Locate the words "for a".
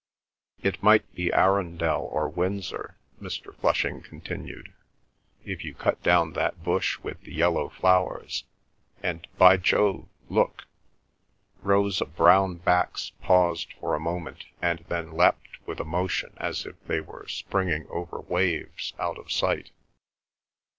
13.79-13.99